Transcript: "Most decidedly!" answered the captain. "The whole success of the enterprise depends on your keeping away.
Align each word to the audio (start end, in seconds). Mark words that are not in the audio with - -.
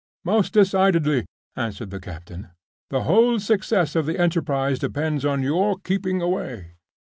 "Most 0.25 0.53
decidedly!" 0.53 1.25
answered 1.55 1.91
the 1.91 1.99
captain. 1.99 2.49
"The 2.89 3.03
whole 3.03 3.37
success 3.39 3.95
of 3.95 4.07
the 4.07 4.17
enterprise 4.19 4.79
depends 4.79 5.23
on 5.25 5.43
your 5.43 5.77
keeping 5.77 6.23
away. 6.23 6.71